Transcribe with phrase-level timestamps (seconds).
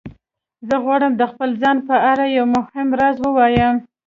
[0.67, 3.75] زه غواړم د خپل ځان په اړه یو مهم راز ووایم